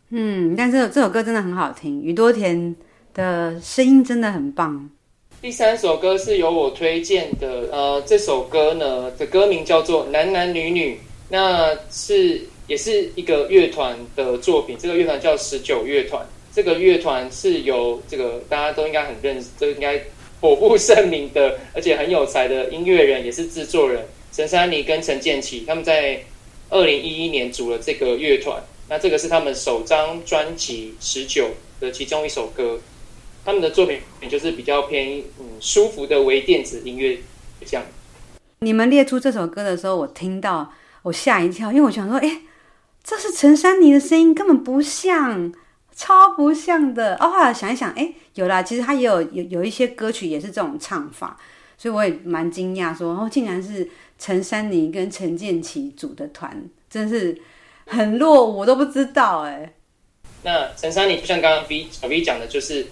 [0.10, 2.74] 嗯，但这首这首歌真的很好听，宇多田
[3.14, 4.90] 的声音真的很棒。
[5.42, 10.94] 第三首歌是由我推荐的，呃，这首歌呢的歌名叫做《男男女女》。
[11.30, 16.26] 那是也是一个乐团的作品，这个乐团叫十九乐团。
[16.54, 20.02] 这个乐团是由这个大家都应该很认识，这应该
[20.40, 26.18] 颇负盛名的，而且很有才的音乐人，也是制作人陈珊妮跟陈建骐，他们在
[26.70, 28.58] 二零一一年组了这个乐团。
[28.90, 31.50] 那这个是他们首张专辑《十九》
[31.82, 32.80] 的其中一首歌。
[33.46, 37.18] 他们的作品也就是比较偏嗯舒服的微电子音乐
[37.66, 37.86] 这样。
[38.60, 40.74] 你们列出这首歌的时候，我听到。
[41.04, 42.42] 我吓一跳，因为我想说，哎，
[43.02, 45.54] 这是陈珊妮的声音，根本不像，
[45.96, 47.16] 超不像的。
[47.16, 51.40] 哦，后来想一想，哎，有啦，其实他也有有有一些歌曲也是这种唱法，
[51.78, 57.40] 所以我也蛮惊讶，说哦，竟然是陈珊妮跟陈建奇组的团，真是
[57.88, 59.74] 很落，我都不知道哎。
[60.44, 62.86] 那陈珊妮就像刚刚 V 小 V 讲的，就是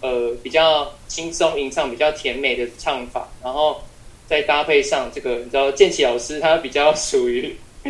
[0.00, 3.80] 呃比较轻松吟唱、比较甜美的唱法，然后。
[4.24, 7.54] 再搭配上这个，你知道建骐老师他比较属于，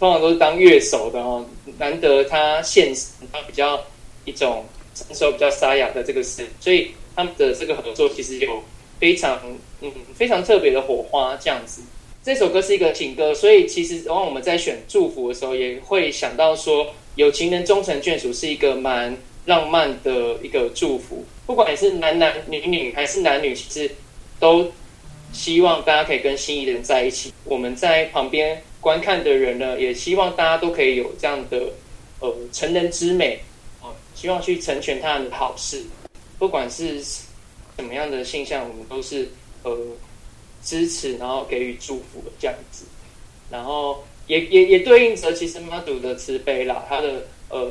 [0.00, 1.46] 通常都是当乐手的哦，
[1.78, 2.92] 难得他现，
[3.30, 3.80] 他比较
[4.24, 8.60] 一种成熟、比较沙哑的这个声，所以他们的这个合作其实有
[8.98, 9.38] 非常
[9.82, 11.82] 嗯非常特别的火花这样子。
[12.24, 23.90] 这首歌是一个情歌，所以其实往往我们在选祝福的时候，也会想到说有情人终成眷属是一个蛮浪漫的一个祝福，不管你是男男女女还是男女，其实
[24.38, 24.70] 都。
[25.34, 27.32] 希望大家可以跟心仪的人在一起。
[27.44, 31.72] 我们在旁边观看的人呢，也希望大家都可以有这样的
[32.20, 33.40] 呃成人之美
[33.80, 35.84] 哦，希望去成全他人的好事。
[36.38, 39.30] 不管是什么样的现象，我们都是
[39.62, 39.74] 呃
[40.62, 42.84] 支持，然后给予祝福的这样子。
[43.50, 47.70] 然后也也也对应着其实妈祖的慈悲啦，他的呃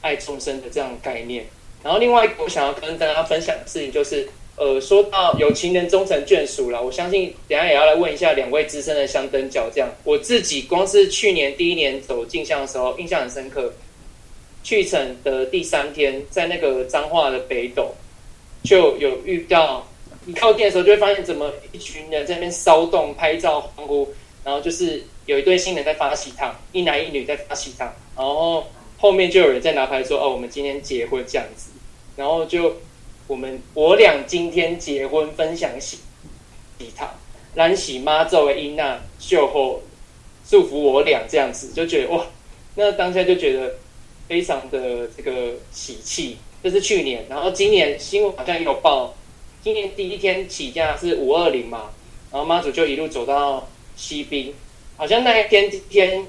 [0.00, 1.46] 爱众生的这样的概念。
[1.82, 4.28] 然后另外一个我想要跟大家分享的事情就是。
[4.56, 9.70] 呃，说到有情人终成眷属了，我相信等下也要来问一下两位资深的香灯脚。
[9.74, 13.72] 这样，我自己光是去年第一年走进香的时候，印象很深刻。
[14.62, 17.94] 去程的第三天，在那个彰化的北斗，
[18.62, 19.88] 就有遇到，
[20.24, 24.08] 你靠近的时候就会发现，怎么一群人在那边骚动、拍照、欢呼，
[24.44, 28.66] 然后就是有一对新人在发喜糖，一男一女在发喜糖，然后
[28.98, 31.70] 后面就有人在拿牌说：“哦，我们今天结婚这样子。”
[32.16, 32.76] 然后就。
[33.26, 35.98] 我们我俩今天结婚，分享喜
[36.80, 37.08] 喜糖，
[37.54, 39.80] 兰喜妈作为英娜秀后
[40.48, 42.26] 祝福我俩这样子，就觉得哇，
[42.74, 43.76] 那当下就觉得
[44.26, 46.38] 非常的这个喜气。
[46.60, 49.14] 这是去年，然后今年新闻好像也有报，
[49.62, 51.90] 今年第一天起价是五二零嘛，
[52.32, 54.54] 然后妈祖就一路走到西滨，
[54.96, 56.26] 好像那一天天，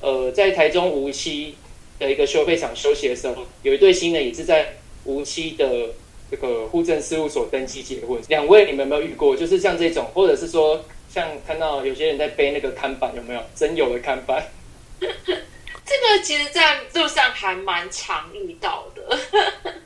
[0.00, 1.52] 呃，在台中梧栖
[1.98, 5.90] 的一个收费场休息的时候，有一对新人也是在梧栖的。
[6.30, 9.36] 这个户政事务所登记结婚，两位你们有没有遇过？
[9.36, 14.42] 就是像这种，或者是说像看到有些人在背那个看板，有没有真有的看板？
[14.98, 19.18] 这个其实，在路上还蛮常遇到的，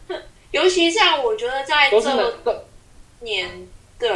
[0.53, 2.01] 尤其像我觉得在这
[3.21, 3.49] 年，
[3.99, 4.11] 对，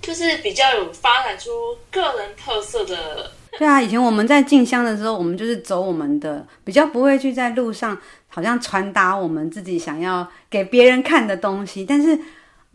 [0.00, 1.50] 就是比较有发展出
[1.90, 3.30] 个人特色的。
[3.58, 11.84] 对啊，以前我们在进香的时候，我们就是走我们的，比较不会去在路上好像传达我们自己想要给别人看的东西。
[11.84, 12.16] 但是，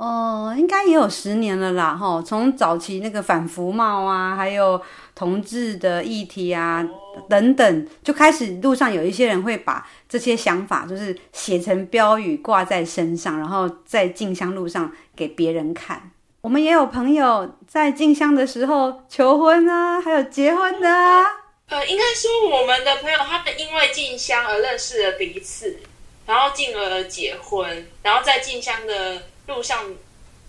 [0.03, 4.81] 哦，应该也有十年了啦，哈，从早期那个反服贸啊，还有
[5.15, 6.85] 同志的议题啊
[7.29, 16.11] 等等，就开始路上有一些人会把这些想法就是写成标语挂在身上，然后在进香路上给别人看。
[16.41, 21.23] 我们也有朋友在进香的时候求婚啊，还有结婚的啊。
[21.69, 25.77] 呃，应该说我们的朋友他们因为进香而认识了彼此，
[26.25, 29.93] 然后进而结婚，然后在进香的路上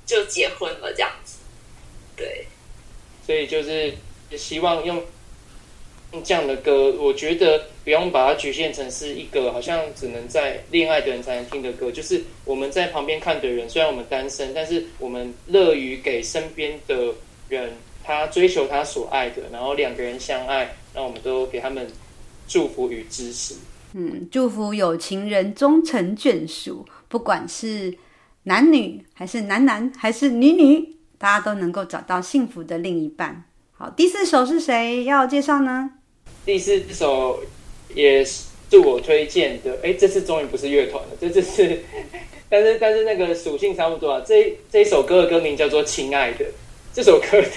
[0.07, 1.39] 就结婚了，这样子。
[2.17, 2.47] 对，
[3.27, 3.95] 所以就是
[4.37, 5.03] 希望用。
[6.23, 11.91] 这样的歌，我觉得不用把它局限成是一个好像只能在恋爱的人才能听的歌。
[11.91, 17.13] 就是我们在旁边看的人，虽然我们单身，但是我们乐于给身边的
[17.49, 17.73] 人
[18.05, 21.91] 他追求他所爱的，然后两个人相爱，那我们都给他们
[22.47, 23.57] 祝福与支持。
[23.95, 27.93] 嗯，祝福有情人终成眷属，不管是
[28.47, 33.43] 男女还是男男还是女女，大家都能够找到幸福的另一半。
[33.73, 35.91] 好，第四首是谁要介绍呢？
[36.45, 37.43] 第四首
[37.95, 41.83] 也是我推荐的，哎，这次终于不是乐团了，这次是，
[42.51, 44.23] 但是但是那个属性差不多啊。
[44.27, 46.45] 这这一首歌的歌名叫做《亲爱的》，
[46.93, 47.49] 这首歌的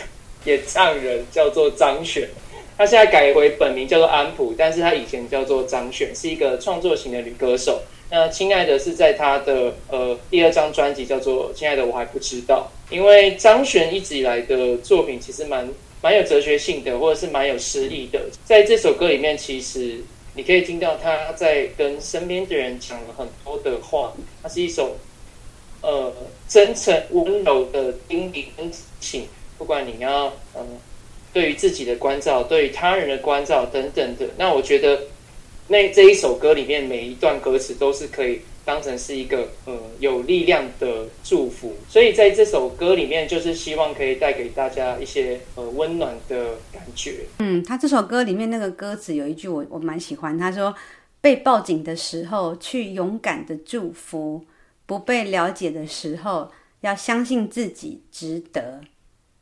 [0.45, 2.29] 演唱人叫做张悬，
[2.77, 7.81] 他现在改回本名叫做安普，但是他以前叫做张悬，是一个创作型的女歌手。
[8.09, 15.67] 那《亲爱的》是在他的呃第二张专辑叫做《亲爱的我还不知道》，因为张悬一直以来的作品其实蛮。
[15.99, 18.21] 蛮有哲学性的，或者是蛮有诗意的。
[18.45, 19.99] 在这首歌里面，其实
[20.35, 24.13] 你可以听到他在跟身边的人讲了很多的话。
[24.43, 24.95] 它是一首
[25.81, 26.13] 呃
[26.47, 29.27] 真诚温柔的叮咛跟提醒，
[29.57, 30.65] 不管你要嗯、呃、
[31.33, 34.27] 对于自己的关照，对于他人的关照等等的。
[34.37, 35.01] 那我觉得
[35.67, 38.41] 那这一首歌里面每一段歌词都是可以。
[38.67, 47.19] 当成是一个呃有力量的祝福，所以在这首歌里面，就是希望可以带给大家一些呃温暖的感觉。
[47.39, 50.75] 嗯，他这首歌里面那个歌词有一句我我蛮喜欢，他说
[51.21, 54.43] ：“被抱紧的时候去勇敢的祝福，
[54.85, 56.51] 不被了解的时候
[56.81, 58.81] 要相信自己值得。”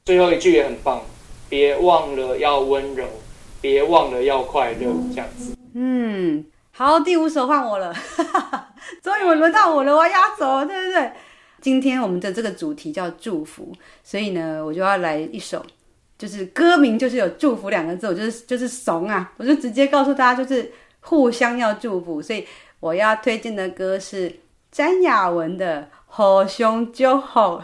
[0.06, 1.04] 最后一句也很棒，
[1.50, 3.04] 别忘了要温柔，
[3.60, 5.56] 别忘了要快乐，这样子。
[5.76, 6.46] 嗯。
[6.78, 7.94] 好，第五首换我了，
[9.02, 11.10] 终于我轮到我了，我要压轴，对不对？
[11.62, 13.72] 今天我们的这个主题叫祝福，
[14.04, 15.66] 所以呢，我就要来一首，
[16.18, 20.70] 就是歌名就是有祝福两个字，我就是就是怂啊，我就直接告诉大家，就是
[21.00, 22.46] 互相要祝福，所以
[22.82, 27.40] 我要推荐的歌是詹雅雯的《互相祝福》，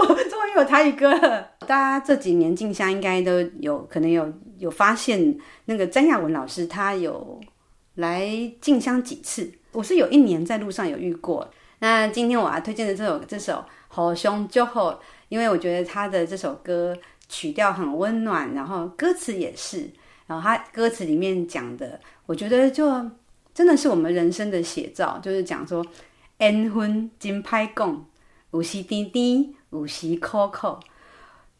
[0.00, 1.49] 我终于有台语歌了。
[1.66, 7.40] 大家这几年静香应该都有可能有有发现，那个詹亚文老师他有。
[7.96, 8.30] 来
[8.62, 9.52] 静香几次？
[9.72, 11.46] 我是有一年在路上有遇过。
[11.80, 13.54] 那今天我要推荐的这首这首
[13.88, 14.92] 《好兄就好》，
[15.28, 16.96] 因为我觉得他的这首歌
[17.28, 19.90] 曲调很温暖，然后歌词也是，
[20.26, 22.88] 然后他歌词里面讲的，我觉得就
[23.52, 25.84] 真的是我们人生的写照，就是讲说
[26.38, 28.06] 缘分真歹讲，
[28.52, 30.78] 有时甜甜，有时苦苦，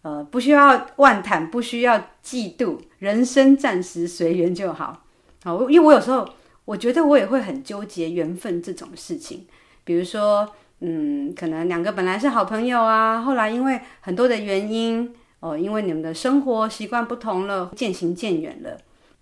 [0.02, 5.04] 呃，不需要妄谈，不需要嫉妒，人生暂时随缘就好。
[5.44, 6.26] 好，因为我有时候
[6.64, 9.46] 我觉得我也会很纠结缘分这种事情，
[9.84, 10.48] 比如说，
[10.80, 18.78] 嗯，可能两个本来是好朋友啊，后来因为很多的原因，哦，因为你们的生活习惯不同了，渐行渐远了。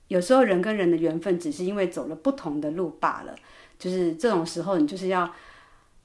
[0.07, 3.35] 有时候人跟人的缘分只是因为走了不同的路罢了，
[3.79, 5.29] 就是这种时候你就是要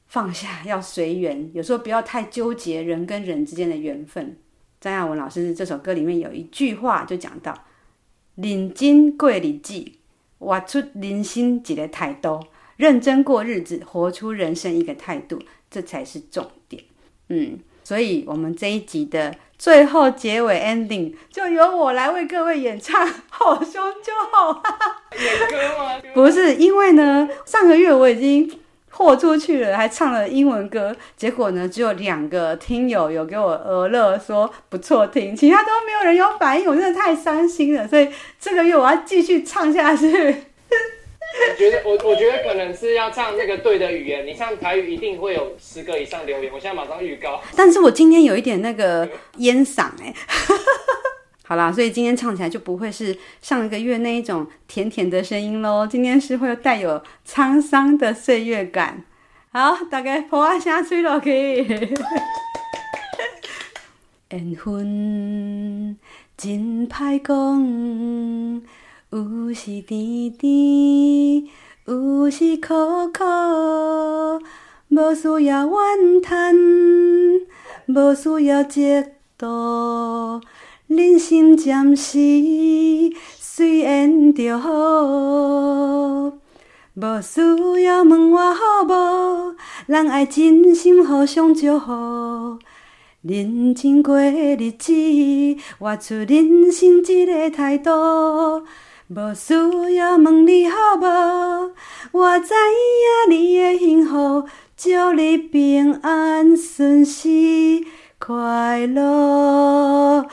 [0.08, 1.52] 放下，要随缘。
[1.54, 4.36] 有时候不要太纠结人跟人之间的缘分。
[4.84, 7.58] 詹雅雯老师这首歌里面有一句话就讲到
[8.36, 9.82] ：“认真过日子。”
[10.40, 12.42] 活出人生一个态度，
[12.76, 15.40] 认真过日子，活出人生一个态度，
[15.72, 16.84] 这才是重点。
[17.30, 24.62] 嗯，所以我们这一集的最后结尾 ending 就由我来为各位演唱《好兄就好》。
[25.18, 26.02] 演歌吗？
[26.14, 28.60] 不是，因为呢，上个月我已经
[28.96, 37.88] 豁出去了，还唱了英文歌，结果呢，只有两个听友有给我额乐说不错听，其他都没有人有反应，我真的太伤心了。
[37.88, 38.08] 所以
[38.40, 40.08] 这个月我要继续唱下去。
[40.08, 46.54] 我觉得我我觉得可能是要唱那个对的语言，你唱台语一定会有十个以上留言。
[46.54, 47.42] 我现在马上预告。
[47.56, 50.14] 但是我今天有一点那个烟嗓哎。
[51.46, 55.86] 好啦，所以今天唱起来就不会是上一个月那一种甜甜的声音喽。
[55.86, 59.04] 今天是会带有沧桑的岁月感。
[59.52, 61.66] 好，大家抱啊声吹落去。
[64.32, 65.98] 缘分
[66.36, 68.62] 真歹讲，
[69.12, 71.48] 有时甜甜，
[71.86, 72.74] 有时苦
[73.14, 73.24] 苦，
[74.90, 76.56] 无需要怨叹，
[77.88, 79.06] 无需要嫉
[79.38, 80.42] 妒。
[80.88, 82.20] 人生暂时
[83.40, 84.70] 随缘就好，
[86.96, 89.56] 无需要问我好无，
[89.88, 92.60] 人爱真心互相祝福，
[93.22, 94.94] 认真过日子，
[95.80, 98.64] 活出人生这个态度。
[99.08, 99.54] 无需
[99.96, 101.72] 要问你好无，
[102.12, 102.54] 我知
[103.30, 104.44] 影你的幸福，
[104.76, 107.86] 祝你平安顺遂
[108.20, 110.26] 快乐。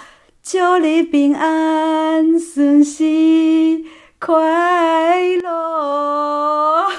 [0.52, 3.84] 祝你平安顺遂
[4.18, 4.34] 快
[5.44, 6.90] 乐，好，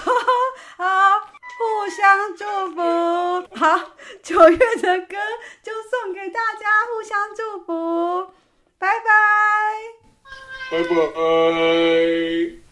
[1.59, 2.79] 互相祝福。
[3.53, 3.91] 好，
[4.23, 5.17] 九月的歌
[5.61, 8.31] 就送给大家，互相祝福，
[8.79, 9.11] 拜拜，
[10.71, 12.70] 拜拜。